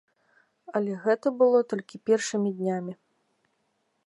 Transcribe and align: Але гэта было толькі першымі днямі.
Але 0.79 0.95
гэта 1.03 1.27
было 1.43 1.59
толькі 1.75 2.03
першымі 2.09 2.49
днямі. 2.63 2.93